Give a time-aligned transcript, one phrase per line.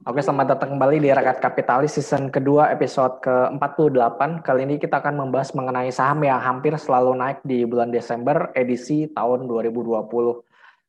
[0.00, 4.40] Oke, selamat datang kembali di Rakyat Kapitalis season kedua episode ke-48.
[4.40, 9.12] Kali ini kita akan membahas mengenai saham yang hampir selalu naik di bulan Desember edisi
[9.12, 10.08] tahun 2020.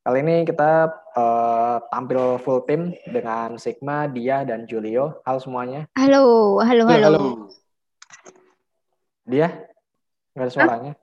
[0.08, 5.20] Kali ini kita uh, tampil full tim dengan Sigma, Dia, dan Julio.
[5.28, 5.92] Halo semuanya.
[6.00, 7.04] Halo, halo, halo.
[7.04, 7.22] halo.
[9.28, 9.52] Dia?
[10.40, 10.94] Nggak ada suaranya?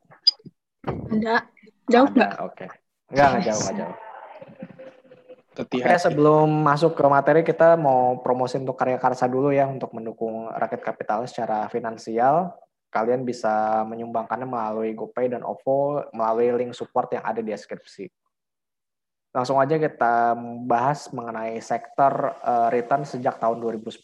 [1.13, 1.43] Enggak.
[1.93, 2.33] Jauh nggak?
[2.41, 2.57] Oke.
[2.57, 2.69] Okay.
[3.13, 4.08] Enggak, nggak jauh, nggak jauh.
[5.59, 10.47] Oke, sebelum masuk ke materi kita mau promosi untuk karya karsa dulu ya untuk mendukung
[10.55, 12.55] rakyat kapital secara finansial.
[12.95, 18.07] Kalian bisa menyumbangkannya melalui GoPay dan OVO melalui link support yang ada di deskripsi.
[19.35, 23.99] Langsung aja kita bahas mengenai sektor uh, return sejak tahun 2010.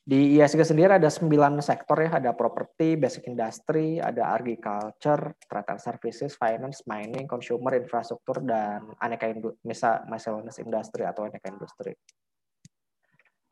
[0.00, 5.80] Di ISG sendiri ada sembilan sektor ya, ada properti, basic industry, ada agriculture, trade and
[5.80, 9.28] services, finance, mining, consumer, infrastruktur, dan aneka
[9.62, 11.92] miscellaneous industry atau aneka industri.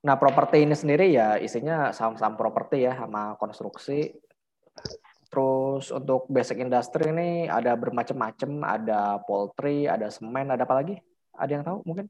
[0.08, 4.14] Nah, properti ini sendiri ya isinya saham-saham properti ya sama konstruksi.
[5.28, 10.96] Terus untuk basic industry ini ada bermacam-macam, ada poultry, ada semen, ada apa lagi?
[11.36, 12.06] Ada yang tahu mungkin?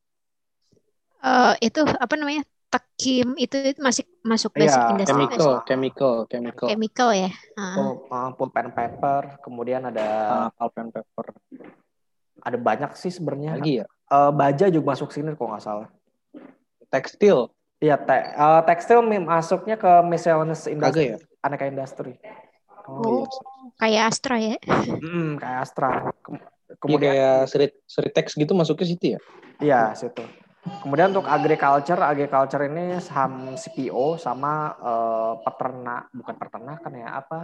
[1.18, 2.46] Uh, itu apa namanya?
[2.68, 6.68] Takim itu, itu masih masuk basic yeah, industry chemical, chemical, chemical.
[6.68, 7.30] Chemical ya.
[7.56, 7.96] Uh.
[8.12, 11.26] Uh, pulp and paper, kemudian ada uh, pulp and paper.
[12.44, 13.56] Ada banyak sih sebenarnya.
[13.56, 13.86] Lagi ya?
[14.12, 15.88] Uh, baja juga masuk sini kalau nggak salah.
[16.92, 17.48] Tekstil.
[17.80, 21.14] Iya, te uh, tekstil masuknya ke miscellaneous industry.
[21.14, 21.18] ya?
[21.40, 22.20] Aneka industri.
[22.88, 23.24] Oh, oh
[23.78, 24.56] kayak Astra ya?
[24.98, 26.10] Mm, kayak Astra.
[26.78, 29.20] Kemudian ya, kayak Sritex gitu masuknya situ ya?
[29.58, 30.22] Iya, situ.
[30.84, 37.40] Kemudian untuk agriculture, agriculture ini saham CPO sama uh, peternak, bukan peternakan ya, apa?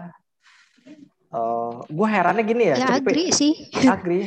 [1.35, 3.53] Uh, eh, gue herannya gini ya, ya cepin, agri sih.
[3.91, 4.21] Agri.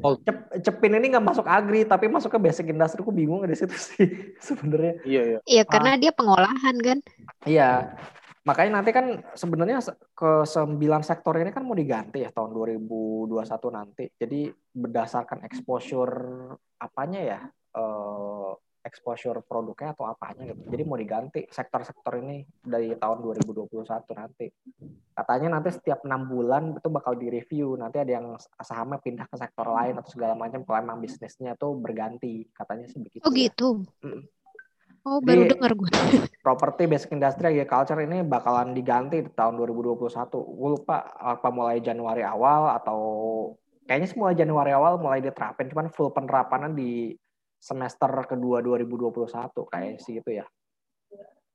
[0.00, 0.16] Oh.
[0.16, 3.04] Cep, cepin ini nggak masuk agri, tapi masuk ke basic industry.
[3.04, 4.06] Gue bingung di situ sih
[4.46, 4.94] sebenarnya.
[5.04, 5.38] Iya iya.
[5.44, 6.00] Iya karena ah.
[6.00, 6.98] dia pengolahan kan.
[7.44, 7.70] Iya.
[8.44, 9.80] Makanya nanti kan sebenarnya
[10.12, 13.32] ke sembilan sektor ini kan mau diganti ya tahun 2021
[13.72, 14.04] nanti.
[14.20, 17.40] Jadi berdasarkan exposure apanya ya?
[17.74, 18.54] Uh,
[18.84, 20.68] exposure produknya atau apanya gitu.
[20.68, 23.72] Jadi mau diganti sektor-sektor ini dari tahun 2021
[24.12, 24.46] nanti.
[25.16, 27.80] Katanya nanti setiap enam bulan itu bakal direview.
[27.80, 31.80] Nanti ada yang sahamnya pindah ke sektor lain atau segala macam kalau emang bisnisnya tuh
[31.80, 32.44] berganti.
[32.52, 33.24] Katanya sih begitu.
[33.24, 33.48] Oh ya.
[33.48, 33.68] gitu.
[34.04, 34.20] Ya.
[35.04, 35.88] Oh baru dengar gue.
[36.44, 40.00] Properti basic industry agriculture ini bakalan diganti di tahun 2021.
[40.32, 43.00] Gue lupa apa mulai Januari awal atau
[43.84, 45.68] kayaknya semua Januari awal mulai diterapin.
[45.68, 47.12] Cuman full penerapannya di
[47.64, 49.16] semester kedua 2021
[49.72, 50.44] kayak sih itu ya.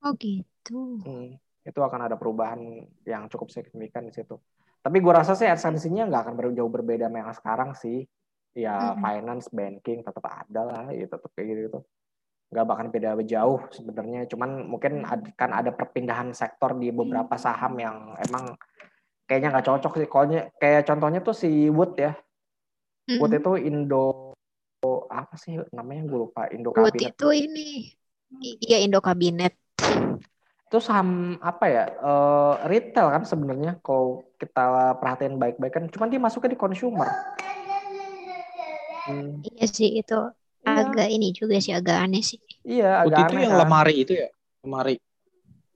[0.02, 0.97] Oh gitu.
[1.06, 2.58] Hmm, itu akan ada perubahan
[3.06, 4.42] yang cukup signifikan di situ.
[4.81, 8.09] Tapi gue rasa sih esensinya nggak akan jauh berbeda sama yang sekarang sih.
[8.58, 9.06] Ya hmm.
[9.06, 11.80] finance, banking tetap ada lah, ya tetap kayak gitu.
[12.50, 14.26] Nggak bakal beda jauh sebenarnya.
[14.26, 15.06] Cuman mungkin
[15.38, 18.58] kan ada perpindahan sektor di beberapa saham yang emang
[19.30, 20.08] kayaknya nggak cocok sih.
[20.09, 20.26] Kalau
[20.58, 22.18] kayak contohnya tuh si Wood ya.
[23.09, 24.28] Wood itu Indo
[25.19, 27.16] apa sih namanya gue lupa Indo Kabinet.
[27.16, 27.68] itu ini
[28.63, 29.53] iya Indo Kabinet.
[30.69, 31.84] Itu saham apa ya?
[32.00, 37.09] Uh, retail kan sebenarnya kalau kita perhatiin baik-baik kan cuman dia masuknya di consumer.
[39.09, 39.41] Hmm.
[39.41, 40.19] Iya sih itu
[40.62, 40.85] iya.
[40.85, 42.38] agak ini juga sih agak aneh sih.
[42.62, 43.34] Iya, agak Putih aneh.
[43.34, 43.62] itu yang kan?
[43.66, 44.28] lemari itu ya?
[44.62, 44.96] Lemari.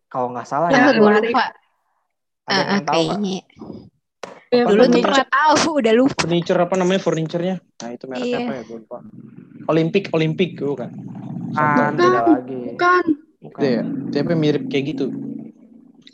[0.08, 0.94] Kalau nggak salah ya.
[0.94, 1.46] Gue lupa.
[2.44, 3.40] Ada uh, yang tahu kayaknya.
[4.53, 6.18] Ya, dulu tuh pernah tahu, udah lupa.
[6.22, 7.56] Furniture apa namanya furniturnya?
[7.58, 8.38] Nah itu mereknya iya.
[8.46, 8.62] apa ya?
[8.69, 8.97] Gue lupa.
[9.74, 10.91] Olimpik, Olimpik gue kan.
[11.53, 12.62] Bukan, lagi.
[12.78, 13.06] Bukan.
[13.44, 13.62] Bukan.
[13.66, 13.81] Ya,
[14.14, 15.09] tapi mirip kayak gitu.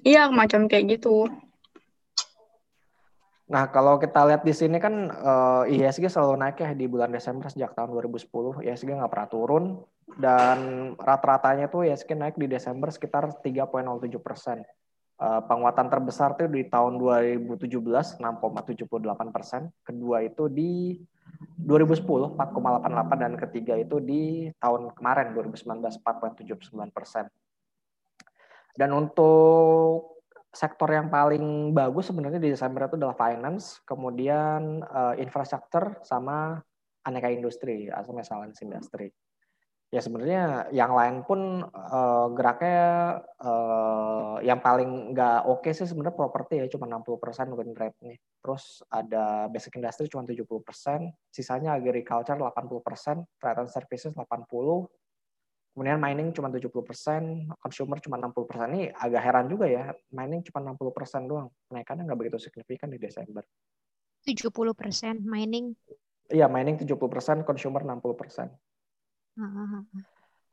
[0.08, 1.28] Iya, macam kayak gitu.
[3.50, 7.50] Nah, kalau kita lihat di sini kan uh, IHSG selalu naik ya di bulan Desember
[7.50, 8.62] sejak tahun 2010.
[8.62, 9.64] IHSG nggak pernah turun
[10.22, 10.58] dan
[10.96, 14.62] rata-ratanya tuh IHSG naik di Desember sekitar 3,07 persen.
[15.20, 20.96] Uh, penguatan terbesar itu di tahun 2017 6,78 persen, kedua itu di
[21.60, 27.28] 2010 4,88 dan ketiga itu di tahun kemarin 2019 4,79 persen.
[28.80, 30.24] Dan untuk
[30.56, 36.64] sektor yang paling bagus sebenarnya di Desember itu adalah finance, kemudian uh, infrastruktur sama
[37.04, 39.12] aneka industri atau misalnya industri
[39.90, 42.82] ya sebenarnya yang lain pun uh, geraknya
[43.42, 48.14] uh, yang paling nggak oke okay sih sebenarnya properti ya cuma 60% win rate-nya.
[48.40, 50.46] Terus ada basic industry cuma 70%,
[51.34, 54.46] sisanya agriculture 80%, trade and services 80%,
[55.74, 56.70] kemudian mining cuma 70%,
[57.58, 58.70] consumer cuma 60%.
[58.70, 61.50] Ini agak heran juga ya, mining cuma 60% doang.
[61.66, 63.42] Kenaikannya nggak begitu signifikan di Desember.
[64.22, 65.74] 70% mining?
[66.30, 68.69] Iya, mining 70%, consumer 60%.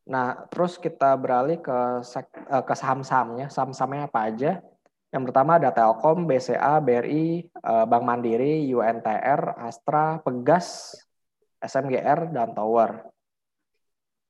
[0.06, 3.50] Nah, terus kita beralih ke eh, ke saham-sahamnya.
[3.50, 4.52] Saham-sahamnya apa aja?
[5.10, 10.94] Yang pertama ada Telkom, BCA, BRI, eh, Bank Mandiri, UNTR, Astra, Pegas,
[11.58, 13.10] SMGR, dan Tower.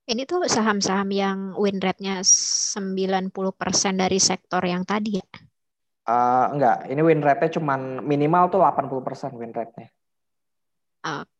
[0.07, 5.27] Ini tuh saham-saham yang win rate-nya 90% dari sektor yang tadi ya?
[6.07, 9.91] Uh, enggak, ini win rate-nya cuma minimal tuh 80% win rate-nya.
[11.03, 11.36] Oke.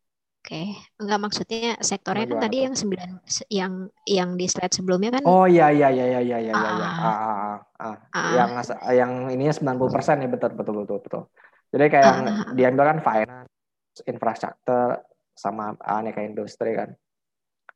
[0.48, 0.64] Oke,
[0.96, 3.20] enggak maksudnya sektornya kan tadi yang sembilan
[3.52, 3.72] yang
[4.08, 6.88] yang di slide sebelumnya kan Oh iya iya iya iya iya iya iya.
[6.88, 7.96] Ah, ah, ah, ah.
[8.16, 8.32] ah.
[8.32, 8.50] Yang
[8.96, 11.22] yang ininya 90% ya betul betul betul betul.
[11.68, 12.52] Jadi kayak ah, yang ah, ah.
[12.56, 15.04] diambil kan finance, infrastruktur
[15.36, 16.96] sama aneka industri kan.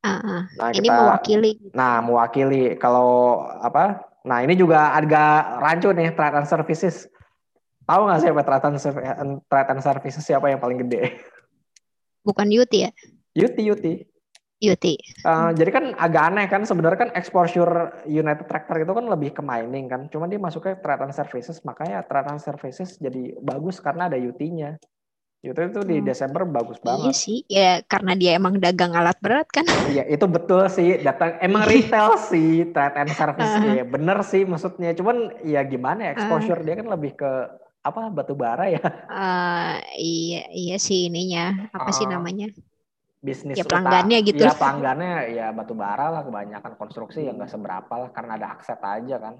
[0.00, 1.52] Ah, nah, ini kita, mewakili.
[1.76, 4.00] Nah, mewakili kalau apa?
[4.24, 7.04] Nah, ini juga agak rancu nih trade and services.
[7.84, 8.64] Tahu nggak trade
[9.12, 11.20] and, trade and services siapa yang paling gede?
[12.22, 12.90] Bukan Yuti ya?
[13.34, 13.92] Yuti, Yuti.
[14.62, 14.94] Yuti.
[15.26, 15.58] Uh, hmm.
[15.58, 19.90] Jadi kan agak aneh kan sebenarnya kan exposure United Tractor itu kan lebih ke mining
[19.90, 20.06] kan.
[20.06, 24.78] Cuma dia masuknya trade and services, makanya trade and services jadi bagus karena ada Yuti-nya.
[25.42, 26.06] Yuti itu di hmm.
[26.06, 27.02] Desember bagus iya banget.
[27.02, 29.66] Iya sih, ya karena dia emang dagang alat berat kan.
[29.90, 31.02] Iya, itu betul sih.
[31.02, 33.74] Datang emang retail sih trade and service uh.
[33.74, 33.82] ya.
[33.82, 34.94] Bener sih maksudnya.
[34.94, 36.64] Cuman ya gimana ya exposure uh.
[36.64, 37.32] dia kan lebih ke
[37.82, 38.80] apa batu bara ya?
[39.10, 42.48] Uh, iya iya sih ininya apa uh, sih namanya?
[43.22, 44.28] Bisnis ya pelanggannya utama.
[44.30, 44.42] gitu.
[44.42, 48.78] Ya pelanggannya ya batu bara lah kebanyakan konstruksi yang nggak seberapa lah karena ada akses
[48.78, 49.34] aja kan.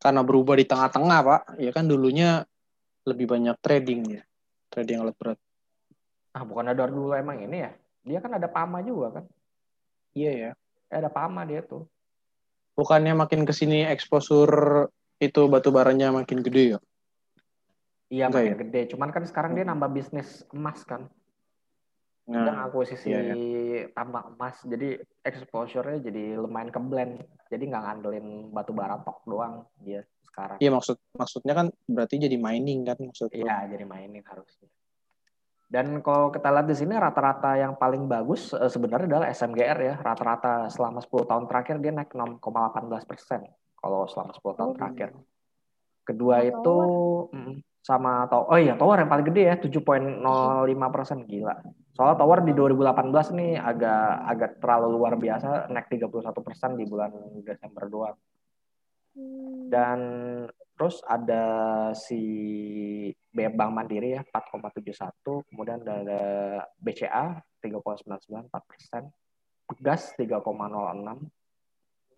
[0.00, 2.42] Karena berubah di tengah-tengah pak, ya kan dulunya
[3.04, 4.22] lebih banyak trading ya,
[4.72, 5.38] trading alat berat.
[6.32, 7.70] Ah bukan ada dulu emang ini ya?
[8.00, 9.24] Dia kan ada pama juga kan?
[10.16, 10.50] Iya ya.
[10.88, 11.86] Eh, ada pama dia tuh.
[12.74, 14.88] Bukannya makin ke sini exposure
[15.20, 16.78] itu batu baranya makin gede ya?
[18.10, 18.60] Iya makin ya?
[18.64, 18.80] gede.
[18.96, 21.06] Cuman kan sekarang dia nambah bisnis emas kan.
[22.30, 23.82] Nah, Dan akuisisi iya, iya.
[23.92, 24.56] tambah emas.
[24.64, 27.20] Jadi exposure-nya jadi lumayan ke blend.
[27.52, 30.56] Jadi nggak ngandelin batu bara tok doang dia sekarang.
[30.58, 33.44] Iya maksud maksudnya kan berarti jadi mining kan maksudnya.
[33.44, 34.72] Iya jadi mining harusnya.
[35.70, 39.94] Dan kalau kita lihat di sini rata-rata yang paling bagus eh, sebenarnya adalah SMGR ya.
[40.02, 43.46] Rata-rata selama 10 tahun terakhir dia naik 6,18 persen
[43.80, 44.76] kalau selama 10 tahun oh.
[44.76, 45.10] terakhir.
[46.04, 46.76] Kedua oh, itu
[47.32, 48.46] mm, sama Tower.
[48.52, 51.54] Oh iya, Tower yang paling gede ya, 7.05 persen gila.
[51.96, 57.12] Soalnya Tower di 2018 nih agak agak terlalu luar biasa, naik 31 persen di bulan
[57.40, 58.16] Desember doang.
[59.16, 59.68] Hmm.
[59.72, 59.98] Dan
[60.76, 61.44] terus ada
[61.92, 62.22] si
[63.32, 66.22] Bank Mandiri ya 4,71, kemudian ada
[66.80, 69.02] BCA 3,99 4 persen,
[69.68, 70.40] Pegas 3,06.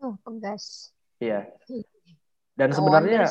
[0.03, 0.95] Oh, Pegas.
[1.23, 1.41] Iya.
[2.59, 3.23] Dan sebenarnya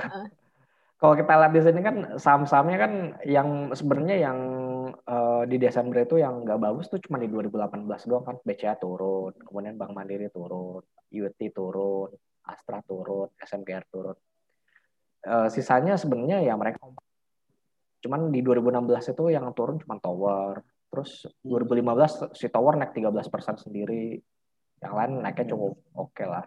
[1.00, 2.92] kalau kita lihat di sini kan saham-sahamnya kan
[3.28, 4.38] yang sebenarnya yang
[5.04, 9.36] uh, di Desember itu yang nggak bagus tuh cuma di 2018 doang kan BCA turun,
[9.36, 10.80] kemudian Bank Mandiri turun,
[11.12, 12.10] UT turun,
[12.48, 14.16] Astra turun, SMKR turun.
[15.22, 16.82] Uh, sisanya sebenarnya ya mereka
[18.02, 20.64] cuman di 2016 itu yang turun cuma Tower.
[20.92, 24.18] Terus 2015 si Tower naik 13% sendiri.
[24.82, 26.42] Yang lain naiknya cukup oke okay lah.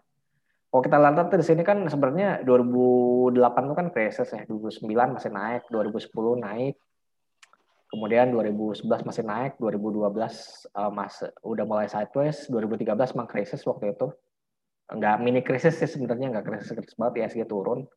[0.75, 5.71] Kalau kita lihat di sini kan sebenarnya 2008 itu kan krisis ya, 2009 masih naik,
[5.71, 6.11] 2010
[6.43, 6.75] naik,
[7.87, 10.03] kemudian 2011 masih naik, 2012
[10.75, 14.11] uh, mas udah mulai sideways, 2013 memang krisis waktu itu.
[14.91, 17.87] Enggak mini krisis sih sebenarnya enggak krisis krisis banget ISG turun.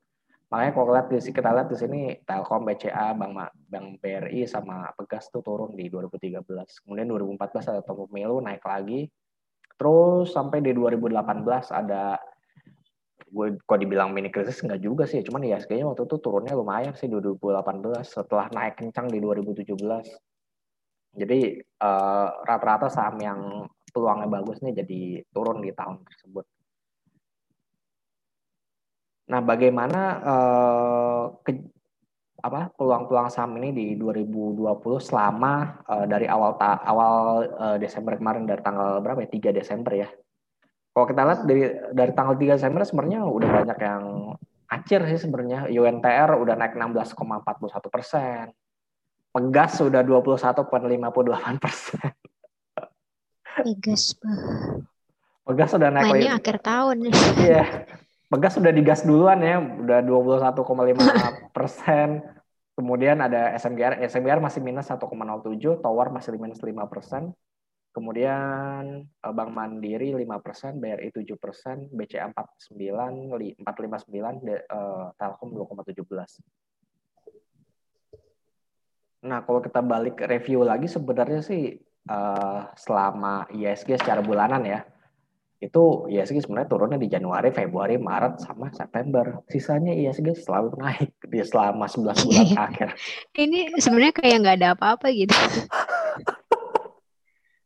[0.47, 5.26] Makanya kalau lihat di kita lihat di sini Telkom, BCA, Bank Bank BRI sama Pegas
[5.35, 6.47] tuh turun di 2013.
[6.87, 9.11] Kemudian 2014 ada Tomo Pemilu naik lagi.
[9.75, 12.23] Terus sampai di 2018 ada
[13.28, 16.94] gue kok dibilang mini krisis enggak juga sih cuman ya kayaknya waktu itu turunnya lumayan
[16.97, 19.76] sih di 2018 setelah naik kencang di 2017
[21.18, 21.40] jadi
[21.82, 23.40] uh, rata-rata saham yang
[23.90, 25.00] peluangnya bagus nih jadi
[25.32, 26.44] turun di tahun tersebut.
[29.28, 31.58] Nah bagaimana uh, ke,
[32.38, 34.62] apa peluang-peluang saham ini di 2020
[35.02, 39.52] selama uh, dari awal ta awal uh, Desember kemarin dari tanggal berapa ya?
[39.52, 40.08] 3 Desember ya
[40.92, 41.62] kalau kita lihat dari
[41.95, 44.02] dari tanggal 3 Desember sebenarnya udah banyak yang
[44.68, 45.66] acir sih sebenarnya.
[45.73, 48.52] UNTR udah naik 16,41 persen.
[49.33, 52.11] Pegas sudah 21,58 persen.
[53.59, 54.14] Pegas,
[55.42, 56.12] Pegas sudah naik.
[56.12, 57.09] Mainnya akhir tahun.
[57.40, 57.88] Iya.
[58.28, 62.21] Pegas sudah digas duluan ya, udah 21,5 persen.
[62.76, 67.33] Kemudian ada SMGR, SMGR masih minus 1,07, Tower masih minus 5 persen.
[67.99, 76.07] Kemudian eh, Bank Mandiri 5%, BRI 7%, BCA 49, 459, uh, Telkom 2,17.
[79.26, 81.75] Nah, kalau kita balik review lagi sebenarnya sih
[82.07, 84.87] uh, selama ISG secara bulanan ya
[85.59, 89.43] itu ISG sebenarnya turunnya di Januari, Februari, Maret, sama September.
[89.50, 92.88] Sisanya ISG selalu naik di selama 11 bulan akhir.
[93.35, 95.35] Ini sebenarnya kayak nggak ada apa-apa gitu.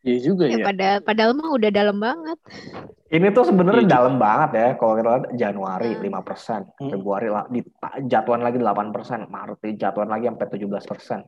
[0.03, 0.59] Iya juga ya.
[0.59, 0.67] ya.
[0.67, 2.39] Padahal, padahal mah udah dalam banget.
[3.07, 3.93] Ini tuh sebenarnya Iya.
[3.93, 4.69] dalam banget ya.
[4.75, 6.03] Kalau kita lihat Januari Hmm.
[6.03, 6.91] 5%, Hmm.
[6.91, 7.61] Februari lah di
[8.05, 11.23] jatuhan lagi 8%, Maret di jatuhan lagi sampai 17%.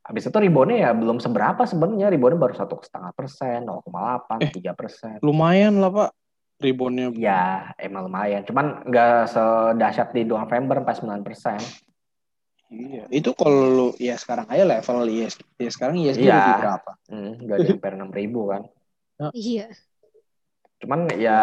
[0.00, 2.10] Habis itu reboundnya ya belum seberapa sebenarnya.
[2.10, 4.50] Reboundnya baru satu setengah persen, 0,8, Eh.
[4.50, 5.22] 3 persen.
[5.22, 6.10] Lumayan lah Pak.
[6.58, 7.14] Reboundnya.
[7.14, 7.42] Ya,
[7.78, 8.42] emang lumayan.
[8.42, 11.60] Cuman nggak sedahsyat di November sampai 9 persen.
[12.70, 13.10] Iya.
[13.10, 15.42] Itu kalau lu ya sekarang aja level ISG.
[15.58, 16.38] Ya sekarang ISG Iya.
[16.38, 16.90] lebih berapa?
[17.10, 18.62] Hmm, nggak di hampir 6 ribu kan.
[19.34, 19.66] Iya.
[20.80, 21.38] Cuman ya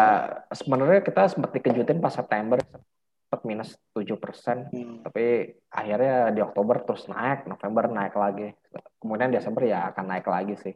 [0.50, 4.72] sebenarnya kita sempat dikejutin pas September sempat minus 7 persen.
[4.72, 5.04] Hmm.
[5.04, 8.48] Tapi akhirnya di Oktober terus naik, November naik lagi.
[8.96, 10.74] Kemudian Desember ya akan naik lagi sih.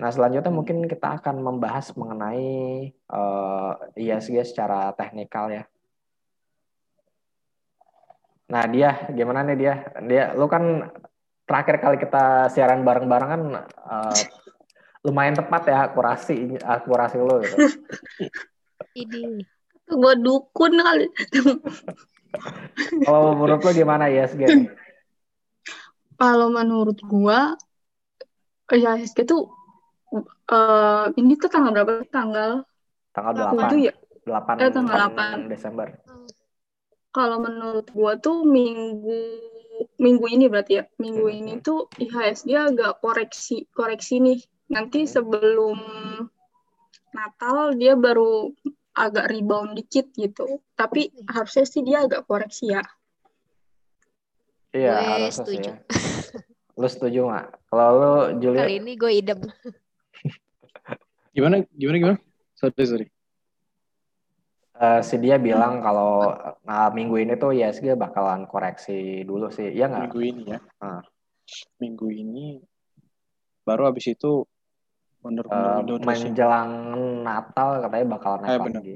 [0.00, 2.48] Nah selanjutnya mungkin kita akan membahas mengenai
[2.96, 5.68] eh, ISG secara teknikal ya.
[8.46, 9.74] Nah dia gimana nih dia?
[10.06, 10.90] Dia lu kan
[11.46, 14.20] terakhir kali kita siaran bareng-bareng kan eh,
[15.06, 17.56] lumayan tepat ya akurasi akurasi lu gitu.
[19.02, 19.44] Ini.
[19.86, 21.06] Gue dukun kali.
[23.06, 24.42] Kalau menurut lu gimana ISG?
[24.42, 24.68] nih?
[26.16, 27.54] Kalau menurut gua,
[28.72, 29.52] IHSG tuh
[30.48, 32.02] eh ini tuh tanggal berapa?
[32.08, 32.64] Tanggal
[33.12, 33.94] Tanggal 8, 7 ya?
[34.24, 35.86] 8, Eh, tanggal 8 Desember.
[37.16, 39.40] Kalau menurut gua tuh minggu
[39.96, 40.84] minggu ini berarti ya.
[41.00, 41.38] Minggu Hmm.
[41.40, 44.44] ini tuh IHSG agak koreksi koreksi nih.
[44.68, 45.12] Nanti Hmm.
[45.16, 45.78] sebelum
[47.16, 48.52] Natal dia baru
[48.92, 50.60] agak rebound dikit gitu.
[50.76, 52.84] Tapi harusnya sih dia agak koreksi ya.
[54.76, 55.70] Iya, Gue harusnya sih setuju.
[55.72, 55.76] ya.
[56.76, 57.46] Lu setuju nggak?
[57.72, 58.12] Kalau lu,
[58.44, 59.40] Julia, Kali ini gue idem.
[61.36, 62.18] Gimana gimana gimana?
[62.52, 63.06] Sorry sorry.
[64.76, 69.70] Eh, si dia bilang kalau nah, minggu ini tuh ISG bakalan koreksi dulu sih.
[69.70, 70.02] Iya nggak?
[70.06, 70.58] Minggu ini ya.
[70.78, 71.00] Ah.
[71.78, 72.58] Minggu ini
[73.62, 74.42] baru habis itu
[75.20, 76.30] bener-bener Eh, window dressing.
[76.30, 76.70] menjelang
[77.22, 78.94] Natal katanya bakalan naik Eh, lagi.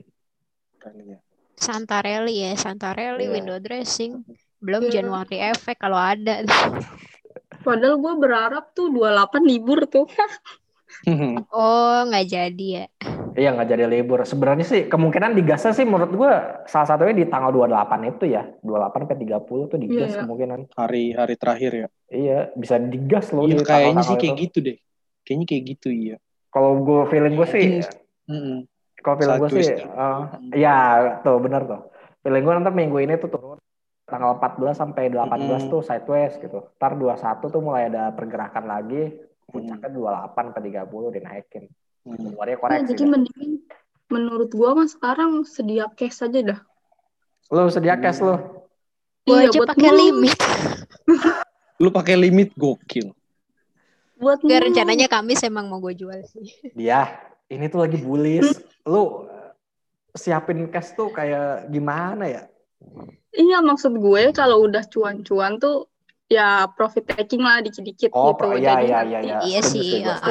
[0.79, 1.19] Kali ya.
[1.55, 3.33] Santarelli ya, Santarelli Iya.
[3.35, 4.25] window dressing.
[4.59, 5.01] Belum Iya.
[5.01, 6.41] Januari efek kalau ada.
[7.67, 10.07] Padahal gue berharap tuh 28 libur tuh.
[11.51, 12.87] Oh, nggak jadi ya.
[13.33, 14.23] Iya nggak jadi libur.
[14.23, 16.33] Sebenarnya sih kemungkinan digasnya sih menurut gua
[16.65, 17.71] salah satunya di tanggal 28
[18.09, 18.43] itu ya.
[18.61, 20.21] 28 sampai 30 tuh digas Iya, iya.
[20.23, 20.61] kemungkinan.
[20.75, 21.87] hari hari terakhir ya.
[22.09, 23.71] Iya, bisa digas loh Iya di kayaknya
[24.03, 24.45] sih tanggal-tanggal kayak itu.
[24.45, 24.77] gitu deh.
[25.23, 26.17] Kayaknya kayak gitu iya.
[26.51, 28.59] Kalau gue feeling gue sih, Mungkin- Mm-mm.
[28.99, 30.21] kalau feeling gue sih, eh,
[30.59, 30.77] ya
[31.21, 31.81] tuh bener tuh.
[32.21, 33.59] Feeling gue nanti minggu ini tuh turun
[34.05, 35.71] tanggal 14 sampai 18 Mm-mm.
[35.71, 36.67] tuh sideways gitu.
[36.75, 37.15] Ntar 21
[37.47, 39.15] tuh mulai ada pergerakan lagi,
[39.47, 40.83] puncaknya 28 ke 30
[41.13, 41.65] dinaikin.
[42.01, 42.17] Hmm.
[42.17, 42.87] Keluarnya Ya, koreksi.
[42.89, 43.11] jadi dah.
[43.13, 43.51] mendingan
[44.09, 46.61] menurut gua mah sekarang sedia cash aja dah.
[47.49, 48.37] Lu sedia cash lu.
[49.23, 50.39] Gue Iya, aja buat pakai limit.
[51.77, 53.13] Lu pakai limit gokil.
[54.17, 54.65] Buat Gak mulu.
[54.65, 56.47] rencananya Kamis emang mau gue jual sih.
[56.73, 57.09] Dia,
[57.47, 58.53] ini tuh lagi bullish.
[58.85, 59.51] Lu eh,
[60.13, 62.43] siapin cash tuh kayak gimana ya?
[63.31, 65.90] Iya maksud gue kalau udah cuan-cuan tuh
[66.31, 68.39] ya profit taking lah dikit-dikit Oh, gitu.
[68.39, 69.39] pro- iya, Jadi iya, nanti iya, iya.
[69.43, 70.31] Iya Setuju, sih, nanti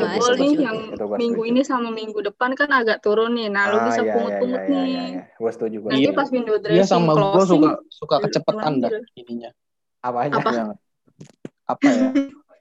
[0.00, 0.78] jebol nih yang
[1.20, 3.52] minggu ini sama minggu depan kan agak turun nih.
[3.52, 4.88] Nah, lu Ah, bisa iya, iya, pungut-pungut iya, iya, nih.
[4.88, 5.22] iya, iya.
[5.36, 6.16] Gue setuju, gue Nanti Iya.
[6.16, 9.50] pas window Iya dressing sama gue closing suka suka lu kecepetan dah ininya.
[10.00, 10.34] Apa aja?
[10.40, 10.50] Apa?
[10.50, 10.76] Yang-
[11.64, 12.08] apa ya?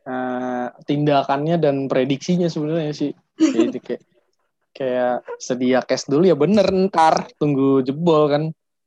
[0.04, 3.12] Eh, tindakannya dan prediksinya sebenarnya sih.
[3.40, 4.04] Jadi kayak
[4.76, 8.44] kayak sedia cash dulu ya bener ntar tunggu jebol kan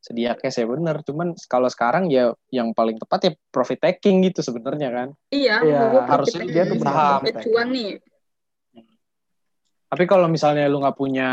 [0.07, 4.39] sedia cash ya bener cuman kalau sekarang ya yang paling tepat ya profit taking gitu
[4.39, 6.79] sebenarnya kan Iya, Iya, profit harusnya dia tuh.
[6.79, 7.91] Profit cuan nih.
[9.87, 11.29] tapi kalau misalnya lu nggak punya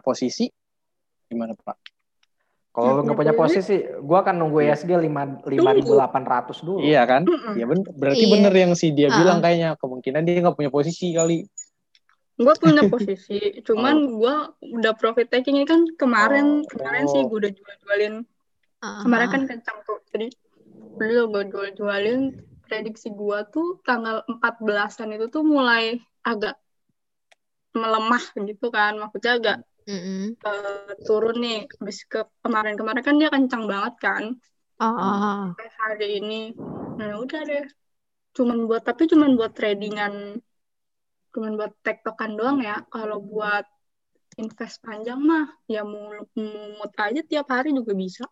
[0.00, 0.48] posisi
[1.26, 1.76] gimana pak
[2.68, 4.74] Kalau lu nggak punya posisi, gue akan nunggu Iya.
[4.74, 6.82] ISG 5 5.800 dulu.
[6.82, 7.54] iya kan Mm-mm.
[7.54, 8.32] ya bener berarti Iya.
[8.34, 9.14] bener yang si dia Ah.
[9.14, 11.46] bilang kayaknya kemungkinan dia nggak punya posisi kali
[12.34, 14.34] Gue punya posisi, cuman gue
[14.78, 15.94] udah profit taking ini kan Oh.
[16.00, 18.14] kemarin kemarin sih gue udah jual-jualin.
[18.82, 20.26] Ah, Kemarin kan kencang tuh, jadi
[20.98, 22.20] udah gue jual-jualin.
[22.66, 26.54] Prediksi gue tuh tanggal 14-an itu tuh mulai agak
[27.80, 29.56] melemah gitu kan, maksudnya agak
[29.88, 30.36] Mm-mm.
[30.48, 31.56] eh, turun nih.
[31.78, 34.24] Habis ke kemarin-kemarin kan dia kencang banget kan,
[34.78, 35.56] Ah, ah, ah.
[35.56, 36.34] sampai hari ini.
[36.98, 37.64] Nah udah deh,
[38.36, 40.14] cuman buat tapi cuman buat tradingan,
[41.34, 42.78] cuman buat tektokan doang ya.
[42.88, 43.66] Kalau buat
[44.38, 48.24] invest panjang mah ya mumut aja tiap hari juga bisa.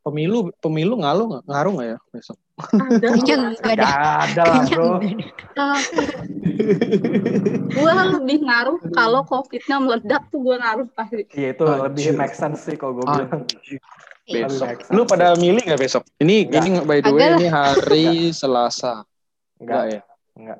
[0.00, 3.08] pemilu pemilu ngaruh nggak ngaruh nggak ya besok Ada.
[3.20, 3.84] Enggak ada.
[4.24, 4.88] Ada lah bro.
[5.60, 5.80] Ah,
[7.68, 11.28] gue lebih ngaruh kalau COVID-nya meledak tuh gue ngaruh pasti.
[11.36, 11.84] Iya itu Anjir.
[11.84, 13.44] lebih make sense sih kalau gue bilang.
[14.24, 14.48] Iya.
[14.48, 14.88] besok.
[14.88, 16.04] Lu pada milih nggak besok?
[16.16, 16.64] Ini Nggak.
[16.64, 19.04] ini by the way Agak ini hari Selasa.
[19.60, 20.00] Enggak, ya?
[20.32, 20.58] enggak.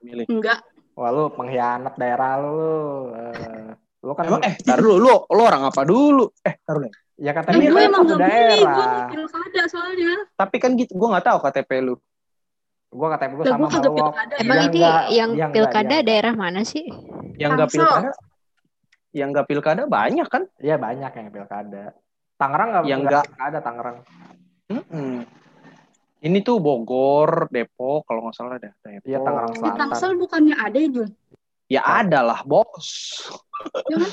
[0.00, 0.26] Milih.
[0.26, 0.62] Enggak.
[0.92, 2.50] Wah lu pengkhianat daerah lu.
[2.50, 2.74] lu.
[3.14, 6.26] Eh, lu kan Emang eh, tar dulu lu lu orang apa dulu?
[6.40, 6.92] Eh, taruh nih.
[7.18, 9.06] ya Kan katanya gue kan emang satu gue daerah.
[9.10, 10.12] pilkada soalnya.
[10.34, 11.94] Tapi kan gitu, gua nggak tahu KTP lu.
[12.88, 13.98] Gue KTP gue sama gue kagak sama lu.
[14.00, 14.34] pilkada.
[14.38, 16.86] Emang Yang ini enggak, yang yang pilkada yang daerah mana sih?
[17.34, 18.10] Yang nggak pilkada,
[19.10, 20.42] yang nggak pilkada banyak kan?
[20.58, 21.84] Iya banyak yang pilkada.
[22.34, 23.24] Tangerang nggak Yang nggak enggak.
[23.26, 23.96] pilkada Tangerang.
[24.68, 25.14] Mm-mm.
[26.18, 28.74] Ini tuh Bogor, Depok, kalau nggak salah ada.
[28.82, 29.06] Depok.
[29.06, 29.78] Iya Tangerang Di Selatan.
[29.78, 31.08] Tangsel bukannya ada ya, Jul?
[31.68, 32.88] Ya ada lah, bos.
[33.86, 34.12] Ya kan?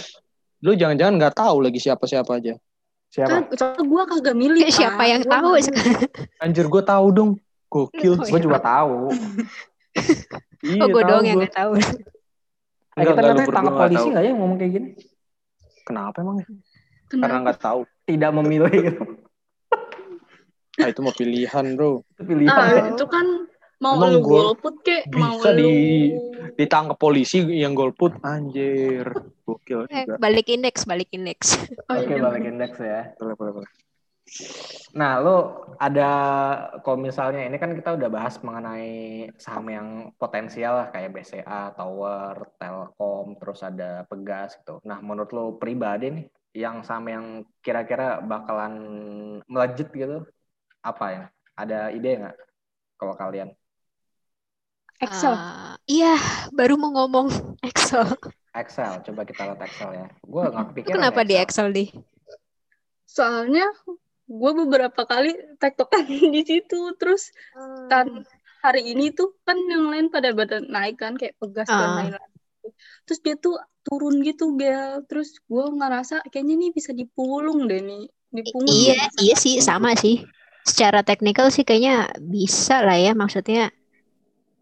[0.62, 2.54] Lu jangan-jangan nggak tahu lagi siapa-siapa aja.
[3.10, 3.48] Siapa?
[3.48, 4.68] Kan, gue kagak milih.
[4.76, 5.50] Siapa yang Gua tahu?
[6.44, 7.32] Anjir, gue tahu dong.
[7.72, 8.14] Gokil.
[8.16, 8.46] Oh, Gue iya.
[8.46, 8.94] juga tahu.
[10.66, 11.78] Iya, Oh, gue doang yang nggak tahu.
[12.98, 14.90] Enggak, kita nanti tangkap polisi nggak ya ngomong kayak gini?
[15.86, 16.42] Kenapa emang?
[16.42, 16.48] ya?
[17.06, 17.80] Karena nggak tahu.
[18.10, 19.04] Tidak memilih gitu.
[20.76, 22.04] Ah, itu mau pilihan, bro.
[22.16, 22.52] Itu pilihan.
[22.52, 23.26] Ah, itu kan
[23.80, 25.76] mau Emang lu golput kek, bisa mau di- lu
[26.56, 29.08] Ditangkap polisi yang golput, anjir.
[29.46, 30.16] Gokil Eh, juga.
[30.20, 31.56] balik indeks, balik indeks.
[31.92, 32.24] Oh, Oke iya.
[32.24, 33.14] balik indeks ya.
[33.20, 33.72] Boleh, boleh, boleh.
[34.98, 35.36] Nah, lo
[35.78, 36.10] ada
[36.82, 42.56] kalau misalnya ini kan kita udah bahas mengenai saham yang potensial lah kayak BCA, Tower,
[42.58, 44.82] Telkom, terus ada Pegas gitu.
[44.82, 46.26] Nah, menurut lo pribadi nih
[46.58, 47.26] yang saham yang
[47.62, 48.74] kira-kira bakalan
[49.46, 50.26] melejit gitu
[50.86, 51.24] apa ya?
[51.58, 52.36] Ada ide nggak
[52.96, 53.50] kalau kalian?
[54.96, 55.34] Excel.
[55.34, 56.16] Ah, iya,
[56.54, 57.28] baru mau ngomong
[57.68, 58.08] Excel.
[58.56, 60.08] Excel, coba kita lihat Excel ya.
[60.22, 60.96] Gue nggak Itu kepikiran.
[60.96, 61.86] kenapa ya di Excel di?
[63.06, 63.68] Soalnya
[64.26, 67.36] gue beberapa kali tektokan di situ, terus
[67.88, 68.24] kan
[68.64, 71.96] hari ini tuh kan yang lain pada pada naik kan kayak pegas dan Ah.
[72.00, 72.32] lain-lain.
[73.06, 75.06] Terus dia tuh turun gitu Bel.
[75.06, 78.10] Terus gue ngerasa kayaknya nih bisa dipulung deh nih.
[78.34, 80.26] Dipungut Iya, iya sih, sama sih.
[80.66, 83.14] Secara teknikal sih kayaknya bisa lah ya.
[83.14, 83.70] Maksudnya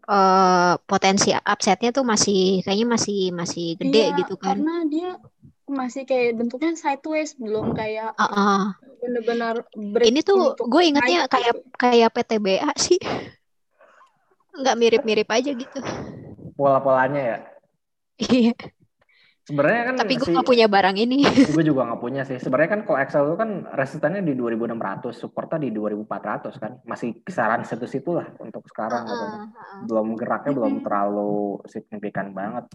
[0.04, 4.60] eh potensi upsetnya tuh masih kayaknya masih masih gede Iya, gitu kan.
[4.60, 5.10] Karena dia
[5.64, 8.64] masih kayak bentuknya sideways belum kayak Ah, ah.
[9.00, 9.64] bener-bener
[10.04, 11.68] Ini tuh gue ingetnya naik kayak gitu.
[11.80, 13.00] kayak PTBA sih.
[14.54, 15.78] Nggak mirip-mirip aja gitu.
[16.54, 17.38] Pola-polanya ya.
[18.20, 18.54] Iya.
[19.44, 21.20] Sebenarnya kan Tapi gue si- nggak punya barang ini.
[21.52, 22.40] gue juga nggak punya sih.
[22.40, 26.72] Sebenarnya kan kalau Excel itu kan resistannya di 2600, supportnya di 2400 kan.
[26.88, 29.20] Masih kisaran situ-situ lah untuk sekarang gitu.
[29.20, 29.80] Ah, ah.
[29.84, 32.72] Belum geraknya belum terlalu signifikan banget.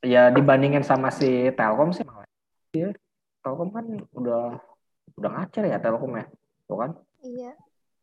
[0.00, 2.24] Ya dibandingin sama si Telkom sih malah.
[2.72, 2.96] Iya.
[3.44, 3.84] Telkom kan
[4.16, 4.56] udah
[5.20, 6.24] udah ngacer ya Telkom ya.
[6.64, 6.90] Tuh kan.
[7.20, 7.52] Iya.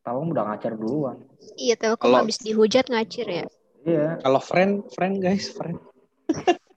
[0.06, 1.26] Telkom udah ngacer duluan.
[1.58, 3.44] Iya, Telkom Kalau- habis dihujat ngacir ya.
[3.82, 4.22] Iya.
[4.22, 5.82] Kalau friend, friend guys, friend.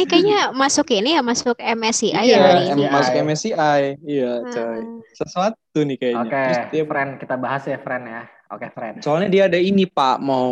[0.00, 2.84] Ini kayaknya masuk ini ya, masuk MSCI ya Iya, hari em- ini.
[2.88, 3.80] Masuk MSCI.
[4.00, 4.78] Iya, coy.
[4.80, 4.84] Ah.
[5.12, 6.24] Sesuatu nih kayaknya.
[6.24, 8.22] Oke, Terus dia friend kita bahas ya friend ya.
[8.48, 8.96] Oke, friend.
[9.04, 10.48] Soalnya dia ada ini Pak mau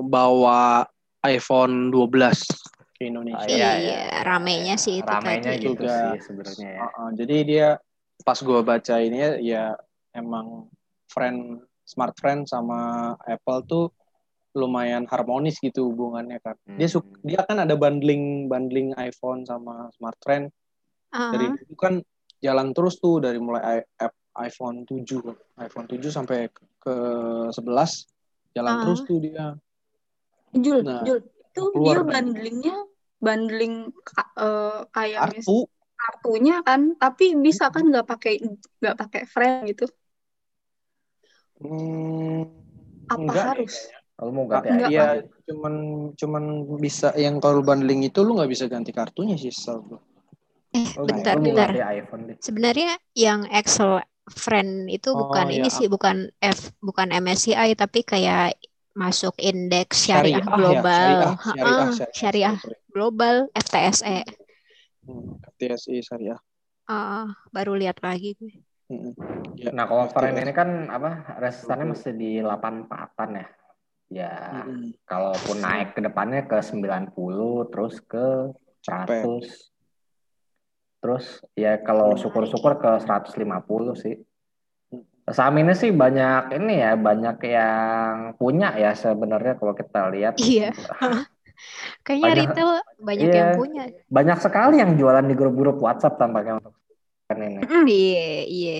[0.00, 0.86] bawa
[1.26, 2.46] iPhone 12
[2.94, 3.42] ke Indonesia.
[3.42, 5.66] Oh, iya, Iya, ramenya sih itu Ramainya tadi.
[5.66, 6.14] gitu Juga.
[6.14, 6.80] sih sebenarnya ya.
[6.86, 7.68] Uh-uh, jadi dia
[8.22, 9.64] pas gua baca ini ya, ya
[10.14, 10.70] emang
[11.10, 13.84] friend smart friend sama Apple tuh
[14.52, 16.56] lumayan harmonis gitu hubungannya kan.
[16.76, 16.94] Dia Hmm.
[17.00, 20.52] suka, dia kan ada bundling bundling iPhone sama smart friend
[21.12, 22.00] Ah, dari itu kan
[22.40, 24.12] jalan terus tuh dari mulai i- app
[24.42, 25.20] iPhone 7
[25.60, 26.48] iPhone 7 sampai
[26.82, 26.94] ke
[27.52, 28.08] 11
[28.56, 28.80] jalan Ah.
[28.84, 29.46] terus tuh dia.
[30.52, 32.12] Jul, Nah, Jul, itu keluar dia kan.
[32.12, 32.76] bundlingnya
[33.22, 33.74] bundling
[34.36, 35.56] eh, kayak Kartu
[36.02, 38.32] kartunya kan, tapi bisa kan nggak pakai
[38.82, 39.86] nggak pakai friend gitu?
[41.62, 42.42] hmm,
[43.08, 43.72] Apa enggak harus?
[43.72, 44.01] kayaknya.
[44.12, 45.06] Kalau mau ganti iPhone, Iya,
[45.48, 45.74] cuman
[46.14, 46.44] cuman
[46.78, 50.00] bisa yang kalau bundling itu lu nggak bisa ganti kartunya sih, setahu gua.
[50.72, 51.70] eh, lu- bentar, bentar.
[51.96, 52.22] iPhone.
[52.38, 55.66] Sebenarnya yang Excel friend itu Oh, bukan iya.
[55.66, 58.54] ini sih, bukan F, bukan MSCI, tapi kayak
[58.92, 62.78] masuk indeks syariah, ya, global, syariah, Ha-ha, syariah, syariah, syariah, sorry.
[62.92, 64.16] global, FTSE.
[65.08, 65.24] Hmm,
[65.56, 66.38] FTSE syariah.
[66.86, 68.52] Ah, baru lihat lagi gue.
[68.92, 69.16] Hmm,
[69.56, 70.44] ya, Nah, kalau friend FTSE.
[70.44, 73.46] ini kan apa resistannya masih di 84-an ya.
[74.12, 78.52] Ya, Hmm, kalaupun naik ke depannya ke 90 terus ke
[78.84, 79.72] 100.
[81.00, 84.20] Terus ya kalau syukur-syukur ke 150 sih.
[85.32, 90.36] Saham ini sih banyak ini ya, banyak yang punya ya sebenarnya kalau kita lihat.
[90.36, 90.76] Iya.
[92.04, 92.70] Kayaknya Banyak- retail
[93.00, 93.38] banyak iya.
[93.38, 93.82] yang punya.
[94.10, 96.74] Banyak sekali yang jualan di grup-grup WhatsApp tampaknya untuk
[97.32, 97.64] ini.
[97.64, 98.78] Mm, Iya, iya.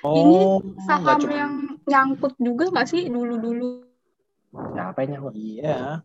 [0.00, 1.52] Ini Oh, nggak saham yang
[1.84, 3.89] nyangkut juga nggak sih dulu-dulu?
[4.50, 6.02] Siapa yang iya.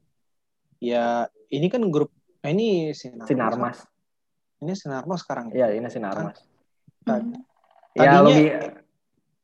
[0.77, 1.05] Ya,
[1.49, 2.11] ini kan grup
[2.45, 3.27] eh, ini Sinarmas.
[3.29, 3.77] Sinarmas.
[4.61, 5.45] Ini Sinarmas sekarang.
[5.49, 6.37] Iya, ini Sinarmas.
[7.01, 7.41] Tadi-
[7.95, 8.47] Ya, Tadinya- lebih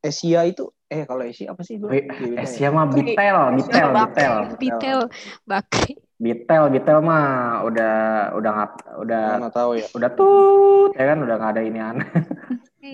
[0.03, 2.43] Asia itu eh kalau Asia apa sih beda ya?
[2.43, 3.15] Asia mah bitel,
[3.55, 4.33] bitel, bitel.
[4.59, 4.99] Bitel,
[5.47, 5.95] Bakri.
[6.19, 7.95] Bitel, bitel mah udah
[8.35, 8.71] udah nggak
[9.07, 9.87] udah nggak tahu ya.
[9.95, 12.09] udah tut ya kan udah nggak ada ini aneh.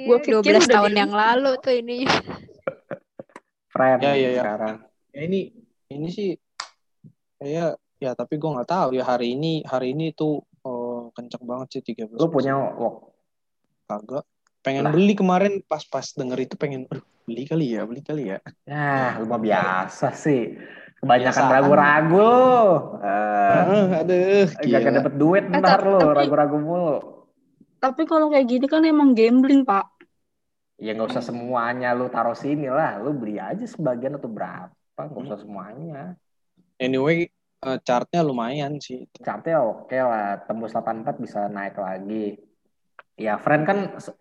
[0.06, 2.12] Gua Iya, pikir 12 udah tahun yang lalu tuh ininya.
[3.74, 4.44] Friend Ya, ya, ya.
[4.46, 4.76] sekarang.
[5.16, 5.40] Ya ini
[5.88, 6.32] ini sih
[7.38, 11.80] kayak ya tapi gue nggak tahu ya hari ini hari ini tuh oh, kenceng banget
[11.80, 13.16] sih 13 Lu punya wok
[13.88, 14.24] kagak
[14.62, 14.92] pengen Lah.
[14.92, 19.26] beli kemarin pas-pas denger itu pengen aduh beli kali ya beli kali ya Ya, lu
[19.26, 20.60] mah biasa sih.
[20.98, 22.36] Kebanyakan ragu-ragu
[23.00, 23.64] Ah,
[24.04, 26.98] aduh gak dapet duit Eh, ntar tapi- tapi- ragu-ragu mulu.
[27.78, 29.86] Tapi kalau kayak gini kan emang gambling, Pak.
[30.78, 32.98] Ya nggak usah semuanya lu taruh sini lah.
[32.98, 34.74] Lu beli aja sebagian atau berapa.
[34.98, 36.18] Nggak usah semuanya.
[36.82, 37.30] anyway
[37.66, 40.42] eh, chartnya lumayan sih Chartnya oke lah.
[40.50, 42.38] Tembus 84 bisa naik lagi.
[43.18, 43.78] Ya, friend kan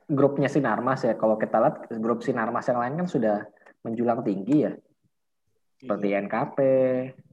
[0.08, 1.16] grupnya Sinarmas ya.
[1.16, 3.44] Kalau kita lihat grup Sinarmas yang lain kan sudah
[3.84, 4.72] menjulang tinggi ya.
[5.76, 6.58] Seperti NKP,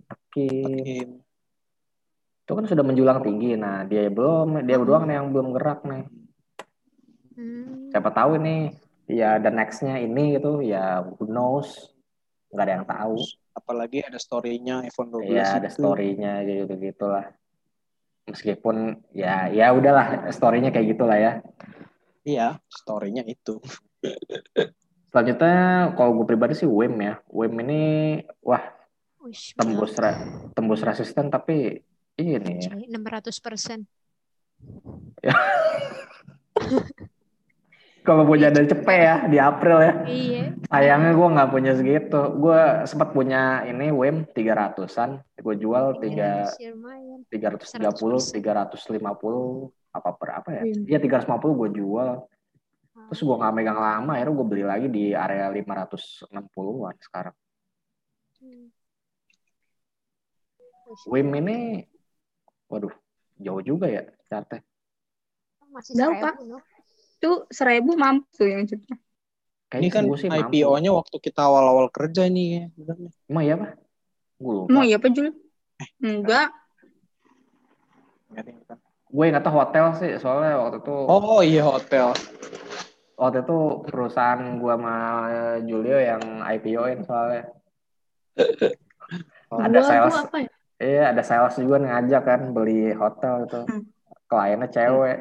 [0.08, 0.64] Tekin.
[0.68, 1.08] Tekin.
[2.44, 3.56] Itu kan sudah menjulang tinggi.
[3.56, 6.04] Nah, dia belum, dia doang nih yang belum gerak nih.
[7.40, 7.88] Hmm.
[7.96, 8.76] Siapa tahu ini
[9.08, 11.93] ya the next-nya ini gitu ya who knows.
[12.54, 13.18] Nggak ada yang tahu.
[13.54, 17.30] apalagi ada story-nya iPhone 12 Iya, ada story-nya gitu gitulah.
[18.26, 21.34] Meskipun ya ya udahlah story-nya kayak gitulah ya.
[22.24, 23.60] iya story-nya itu
[25.14, 27.22] Selanjutnya kalau gue pribadi sih WIM ya.
[27.30, 27.84] WIM ini
[28.42, 28.64] wah
[29.54, 30.18] tembus ra-
[30.58, 31.78] tembus resisten tapi
[32.18, 32.74] ini ya.
[32.74, 33.86] 600 persen.
[38.04, 39.94] Kalau punya dari cepet ya di April ya.
[40.04, 40.43] Iya.
[40.74, 42.22] Sayangnya gue nggak punya segitu.
[42.42, 45.22] Gue sempat punya ini WIM 300-an.
[45.38, 47.22] Gue jual tiga Masih lumayan.
[47.30, 50.64] 330, 350 apa per apa ya?
[50.66, 51.30] Iya 350
[51.62, 52.26] gue jual.
[53.14, 57.36] Terus gue nggak megang lama, akhirnya gue beli lagi di area 560-an sekarang.
[58.42, 58.74] Hmm.
[61.10, 61.58] WIM ini,
[62.66, 62.94] waduh,
[63.38, 64.66] jauh juga ya chartnya.
[65.74, 66.34] Masih Jauh, seribu, Pak.
[67.18, 68.66] Itu seribu mampu tuh yang
[69.78, 69.82] juta.
[69.82, 70.54] ini kan gue sih mampu.
[70.54, 72.64] IPO-nya waktu kita awal-awal kerja nih ya.
[73.30, 73.72] Emang iya, Pak?
[74.38, 74.70] Gue lupa.
[74.70, 75.28] Emang iya, Pak Jul?
[76.04, 76.48] Enggak.
[78.30, 78.82] Nggak ada yang tahu.
[79.14, 82.18] Gue ingat hotel sih, soalnya waktu itu oh iya hotel
[83.14, 83.58] waktu itu
[83.88, 84.98] perusahaan gue sama
[85.64, 87.44] Julio yang IPO-in soalnya.
[89.54, 90.16] Oh, Ada Gua sales.
[90.28, 90.52] apa ya?
[90.84, 93.62] Iya, ada sales juga ngajak kan beli hotel itu.
[93.64, 93.84] Hmm.
[94.28, 95.18] Kliennya cewek.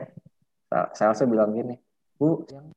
[0.97, 1.77] Salesnya bilang gini,
[2.17, 2.73] Bu, yang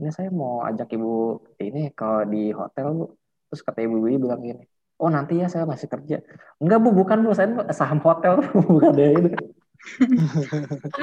[0.00, 3.06] ini saya mau ajak ibu ini kalau di hotel bu.
[3.52, 4.64] Terus kata ibu ibu bilang gini,
[4.96, 6.24] oh nanti ya saya masih kerja.
[6.56, 8.40] Enggak bu, bukan bu, saya saham hotel
[8.72, 9.28] bukan deh itu.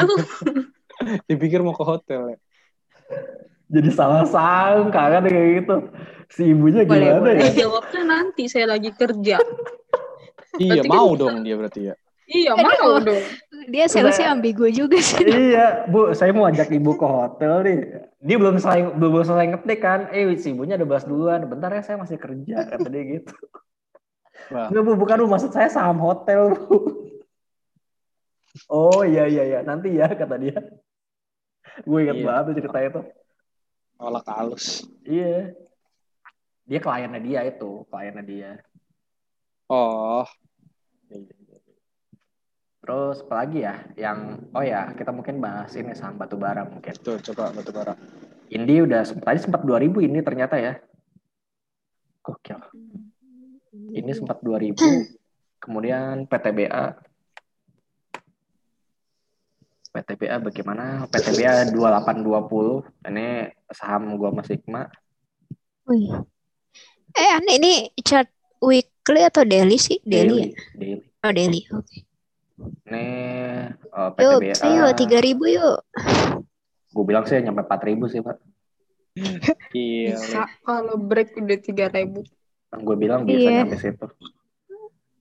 [0.02, 0.16] Lu
[1.30, 2.38] dipikir mau ke hotel ya
[3.70, 5.76] Jadi salah sangka kan kayak gitu.
[6.30, 7.36] Si ibunya Boleh, gimana boleh.
[7.38, 7.46] ya?
[7.46, 9.38] ya jawabnya nanti saya lagi kerja.
[10.58, 11.96] iya kan mau dong dia berarti ya
[12.30, 12.62] Iya, Aduh.
[12.62, 13.24] mau dong.
[13.68, 15.26] Dia salesnya ambigu juga sih.
[15.26, 17.80] iya, Bu, saya mau ajak ibu ke hotel nih.
[18.20, 20.00] Dia belum selesai belum selesai ngetik kan.
[20.10, 21.42] Eh, si ibunya udah bahas duluan.
[21.44, 23.34] Bentar ya, saya masih kerja kata dia gitu.
[24.50, 24.70] Wah.
[24.70, 26.76] Enggak, Bu, bukan Bu, maksud saya saham hotel, Bu.
[28.66, 30.58] Oh, iya iya iya, nanti ya kata dia.
[31.86, 32.26] Gue ingat Iya.
[32.26, 33.02] banget tuh cerita itu.
[34.00, 35.54] olah halus Iya.
[36.66, 38.52] Dia kliennya dia itu, kliennya dia.
[39.68, 40.26] oh
[42.90, 46.90] Terus apalagi ya yang oh ya, kita mungkin bahas ini saham batu bara mungkin.
[46.98, 47.94] tuh coba batu bara
[48.50, 50.74] Indi udah sempat tadi sempat 2000 ini ternyata ya.
[52.26, 52.58] Gokil.
[53.94, 54.74] Ini sempat 2000.
[55.62, 56.98] Kemudian PTBA
[59.94, 61.06] PTBA bagaimana?
[61.14, 63.06] PTBA 2820.
[63.06, 64.82] Ini saham gua sama Sigma.
[65.86, 66.26] Wih.
[67.14, 68.34] Eh, ini chart
[68.66, 70.02] weekly atau daily sih?
[70.02, 70.58] Daily, ya?
[70.74, 71.06] Daily.
[71.22, 71.62] Oh, daily.
[71.70, 72.09] Oke.
[72.60, 73.08] Ini
[73.90, 74.56] uh, Yuk, PTBA.
[74.62, 75.78] ayo 3000 yuk.
[76.90, 78.38] Gue bilang sih nyampe 4000 sih, Pak.
[79.76, 82.24] iya Bisa kalau break udah 3000.
[82.80, 83.52] Gue bilang bisa Iya.
[83.64, 84.06] nyampe situ.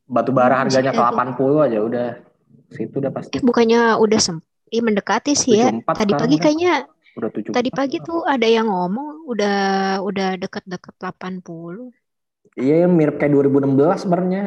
[0.04, 1.12] Batu bara harganya ke Bisa.
[1.12, 2.08] 80 aja udah.
[2.68, 3.32] Situ udah pasti.
[3.34, 5.72] Eh, bukannya udah sem Ih, mendekati sih ya.
[5.72, 6.42] 74 Tadi pagi udah.
[6.42, 6.72] kayaknya
[7.16, 9.58] Udah 7 tadi pagi tuh ada yang ngomong udah
[10.00, 11.90] udah deket-deket 80.
[12.54, 14.42] Iya, mirip kayak 2016 sebenarnya.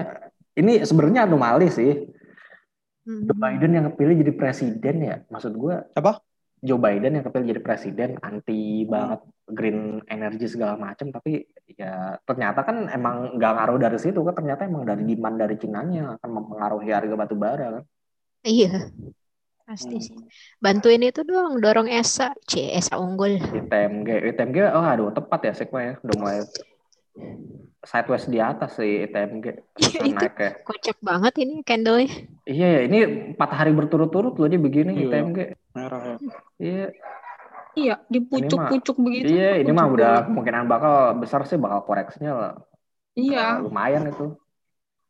[0.53, 2.05] Ini sebenarnya anomali sih.
[3.01, 3.25] Hmm.
[3.25, 5.15] Joe Biden yang kepilih jadi presiden ya.
[5.27, 6.21] Maksud gue Apa?
[6.61, 12.61] Joe Biden yang kepilih jadi presiden anti banget green energy segala macam tapi ya ternyata
[12.61, 16.29] kan emang nggak ngaruh dari situ kan ternyata emang dari demand dari Cina nya akan
[16.29, 17.83] mempengaruhi harga batu bara kan
[18.45, 18.93] Iya.
[19.65, 20.03] Pasti Hmm.
[20.03, 20.17] sih.
[20.57, 22.33] Bantuin itu doang, dorong ESA.
[22.45, 23.37] C, ESA unggul.
[23.41, 26.37] ITMG ITMG oh aduh tepat ya Sigma ya udah mulai
[27.81, 30.13] sideways di atas sih ITMG Iya, itu.
[30.13, 32.09] naik ya Kocak banget ini candle-nya.
[32.45, 32.97] iya ya ini
[33.33, 35.05] empat hari berturut-turut loh dia begini Iya.
[35.09, 35.39] ITMG
[35.73, 36.17] Merah ya.
[36.57, 36.87] iya
[37.71, 39.31] Iya, di pucuk-pucuk begitu.
[39.31, 42.53] iya ini mah pucuk udah kemungkinan bakal besar sih bakal koreksinya lah
[43.13, 43.59] Iya.
[43.59, 44.35] lumayan itu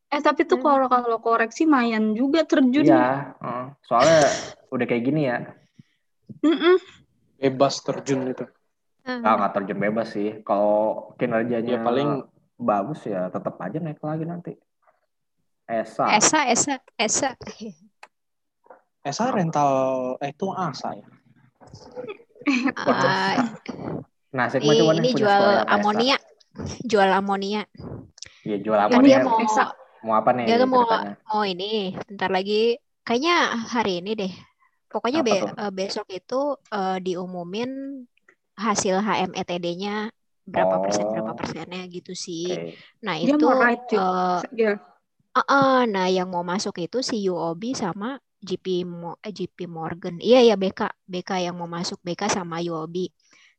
[0.08, 0.68] Eh tapi tuh Hmm.
[0.68, 2.84] kalau kalau koreksi mayan juga terjun.
[2.84, 3.66] iya heeh.
[3.88, 4.20] soalnya
[4.68, 5.38] udah kayak gini ya
[6.42, 6.76] Mm-mm.
[7.38, 8.44] Bebas terjun itu.
[9.02, 12.22] Ah, nggak nggak terjun bebas sih kalau kinerjanya Ya paling
[12.62, 14.54] bagus ya tetap aja naik lagi nanti
[15.72, 17.30] Esa ESA, ESA, ESA.
[19.10, 19.72] Esa rental
[20.22, 21.08] eh itu asa ya.
[22.78, 23.38] Ah,
[24.34, 26.18] nah ini, nih ini jual amonia.
[26.86, 27.62] Jual amonia.
[28.46, 29.64] Iya jual Kan amonia dia Amonia, mau ESA.
[30.02, 31.72] mau apa nih dia kan mau ceritanya mau ini
[32.10, 32.62] bentar lagi
[33.06, 33.36] kayaknya
[33.74, 34.34] hari ini deh.
[34.92, 36.42] Pokoknya be- tuh eh, besok itu
[36.74, 37.70] eh, diumumin
[38.58, 40.12] hasil HMETD-nya
[40.54, 42.44] berapa persen berapa oh persennya gitu sih.
[43.06, 44.80] Nah Dia itu mau right eh Gil.
[45.40, 48.08] eh, eh, nah yang mau masuk itu si UOB sama
[48.48, 48.66] JP
[49.00, 50.16] Mo- eh, JP Morgan.
[50.28, 50.80] Iya ya BK
[51.14, 52.96] BK yang mau masuk BK sama UOB.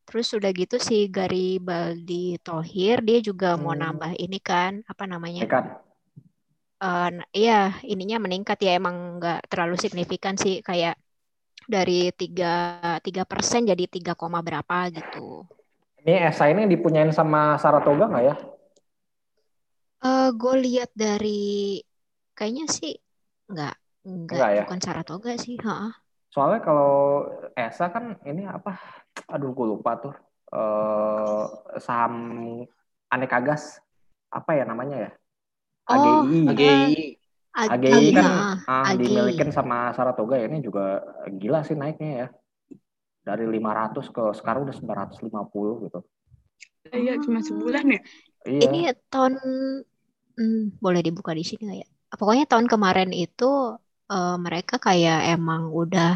[0.07, 2.15] Terus udah gitu si Garibaldi
[2.47, 5.45] Thohir dia juga mau hmm, nambah ini kan apa namanya?
[5.45, 5.65] ikan
[6.87, 7.53] Eh, n- iya
[7.93, 10.95] ininya meningkat ya emang nggak terlalu signifikan sih kayak
[11.75, 12.47] dari tiga
[13.07, 15.19] tiga persen jadi 3, koma berapa gitu.
[16.03, 18.37] Ini Esa ini dipunyain sama Saratoga nggak ya
[20.03, 21.79] Eh gue lihat dari
[22.35, 22.93] kayaknya sih
[23.47, 25.93] nggak nggak enggak ya bukan Saratoga sih, heeh.
[26.35, 26.93] soalnya kalau
[27.55, 28.75] Esa kan ini apa
[29.31, 30.15] aduh gue lupa tuh
[30.53, 31.45] eh
[31.79, 32.15] saham
[33.09, 33.79] aneka gas
[34.33, 35.11] apa ya namanya ya
[35.87, 36.95] Oh, AGI eh, AGI.
[37.53, 38.27] Agi, AGI kan
[38.67, 38.97] ah, Agi.
[39.07, 42.27] dimilikin sama Saratoga ya ini juga gila sih naiknya ya
[43.29, 45.99] dari 500 ke sekarang udah 950 gitu
[46.99, 47.99] Iya, cuma Ah, sebulan ya.
[48.51, 48.79] iya ini
[49.13, 49.35] tahun
[50.39, 51.89] hmm, boleh dibuka di sini nggak ya?
[52.21, 53.45] Pokoknya tahun kemarin itu
[54.13, 56.09] eh, mereka kayak emang udah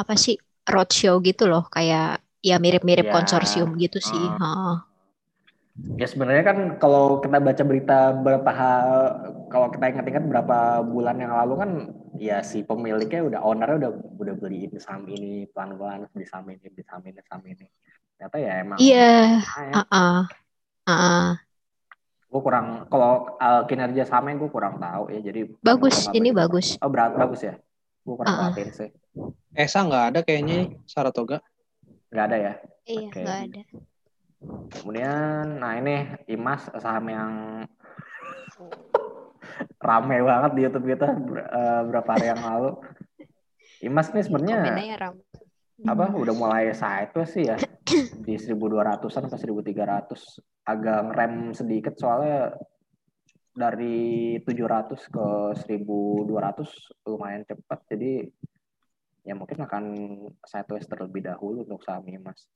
[0.00, 0.34] apa sih
[0.72, 2.04] roadshow gitu loh, kayak
[2.48, 4.24] ya mirip-mirip ya konsorsium gitu sih.
[4.30, 4.91] eh, heeh.
[5.72, 8.88] Ya sebenarnya kan kalau kita baca berita berapa hal,
[9.48, 11.70] kalau kita ingat-ingat berapa bulan yang lalu kan
[12.20, 16.84] ya si pemiliknya udah ownernya udah udah beliin saham ini pelan-pelan beli saham ini beli
[16.84, 17.66] saham ini saham ini.
[18.20, 19.74] Ternyata ya emang Iya, naik.
[19.80, 20.18] heeh,
[20.92, 21.28] heeh.
[22.28, 26.40] Gue kurang kalau uh, kinerja sahamnya gue kurang tahu ya jadi Bagus, ini tahu.
[26.40, 26.66] bagus.
[26.84, 27.56] Oh berat bagus ya.
[28.04, 28.52] Gue kurang Heeh.
[28.52, 28.90] perhatiin sih.
[29.56, 31.40] Esa nggak ada kayaknya Saratoga.
[32.12, 32.52] Nggak ada ya.
[32.84, 33.20] Iya, Oke.
[33.24, 33.62] nggak ada.
[34.72, 37.32] Kemudian, nah ini Imas saham yang
[39.82, 42.70] rame banget di YouTube kita eh, berapa hari yang lalu.
[43.82, 44.62] Imas nih sebenarnya
[44.98, 45.18] ram.
[45.82, 47.58] apa udah mulai sideways sih ya
[48.22, 50.14] di 1200-an ke 1300
[50.62, 52.54] agak ngerem sedikit soalnya
[53.50, 55.26] dari 700 ke
[55.66, 58.30] 1200 lumayan cepat jadi
[59.26, 59.84] ya mungkin akan
[60.46, 62.46] sideways terlebih dahulu untuk saham Imas.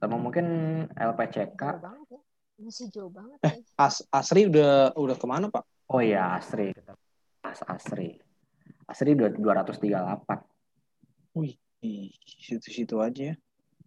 [0.00, 0.46] Sama mungkin
[0.90, 2.20] LPCK Jauh banget ya.
[2.60, 3.64] Masih jauh banget Eh, ya.
[3.76, 5.64] As Asri udah udah ke mana Pak?
[5.88, 6.72] Oh iya, Asri.
[6.72, 6.96] Kita
[7.40, 8.16] bahas Asri.
[8.84, 10.40] Asri dua- 238.
[11.32, 12.08] Wih, di
[12.40, 13.34] situ-situ aja ya.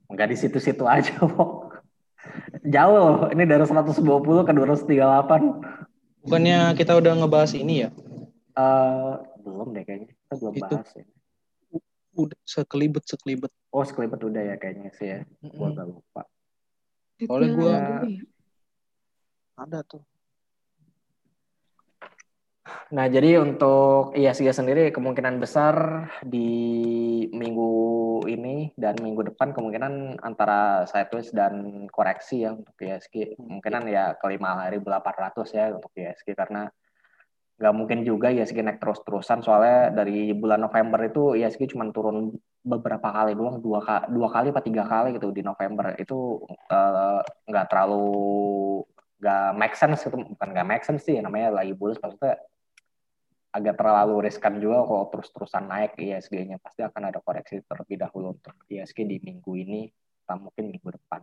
[0.09, 1.81] Enggak di situ-situ aja, Pok.
[2.63, 3.17] Jauh loh.
[3.29, 5.41] Ini dari 120 ke 238.
[6.23, 7.89] Bukannya kita udah ngebahas ini ya?
[8.53, 10.13] Eh, belum deh kayaknya.
[10.13, 10.63] Kita belum Itu.
[10.77, 11.05] bahas ya.
[12.13, 13.49] Udah sekelibet sekelibet.
[13.73, 15.19] Oh, sekelipet udah ya kayaknya sih ya.
[15.41, 15.73] Gua Mm-mm.
[15.73, 16.21] agak lupa.
[17.25, 18.23] Gua- dulu ya.
[19.57, 20.03] Ada tuh.
[22.93, 26.47] Nah, jadi untuk ISG sendiri kemungkinan besar di
[27.33, 27.71] minggu
[28.29, 33.35] ini dan minggu depan kemungkinan antara sideways dan koreksi ya untuk ISG.
[33.35, 36.69] Kemungkinan ya ke 5.800 ya untuk ISG karena
[37.53, 42.33] nggak mungkin juga ISG naik terus-terusan soalnya dari bulan November itu ISG cuma turun
[42.65, 45.93] beberapa kali doang dua kali dua kali apa tiga kali gitu di November.
[46.01, 48.05] Itu eh, nggak terlalu
[49.23, 52.43] nggak make sense itu bukan nggak make sense sih namanya lagi bullish maksudnya
[53.53, 58.57] agak terlalu riskan juga kalau terus-terusan naik ISG-nya pasti akan ada koreksi terlebih dahulu untuk
[58.67, 59.87] ISG di minggu ini
[60.25, 61.21] atau mungkin minggu depan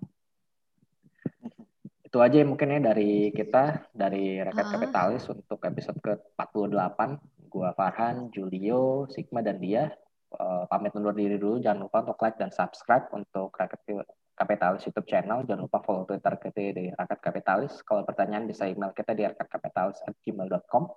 [2.11, 4.73] itu aja mungkin ya dari kita dari Rakyat Ah.
[4.75, 6.99] Kapitalis untuk episode ke-48
[7.47, 9.95] gua Farhan, Julio, Sigma dan dia
[10.35, 11.63] uh, pamit undur diri dulu.
[11.63, 15.47] Jangan lupa untuk like dan subscribe untuk Rakyat Kapitalis YouTube channel.
[15.47, 17.79] Jangan lupa follow Twitter kita di Rakyat Kapitalis.
[17.87, 20.91] Kalau pertanyaan bisa email kita di rakatkapitalis@gmail.com.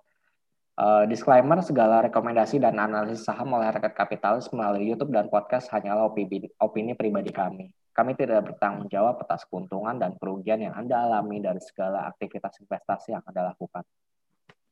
[0.73, 6.09] Uh, disclaimer, segala rekomendasi dan analisis saham oleh rakyat kapitalis melalui YouTube dan podcast hanyalah
[6.09, 7.69] opini, opini pribadi kami.
[7.93, 13.13] Kami tidak bertanggung jawab atas keuntungan dan kerugian yang Anda alami dari segala aktivitas investasi
[13.13, 13.85] yang Anda lakukan.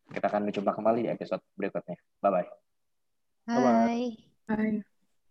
[0.10, 2.02] Kita akan berjumpa kembali di episode berikutnya.
[2.20, 2.50] Bye-bye.
[3.46, 4.18] Bye.
[4.50, 4.91] Bye.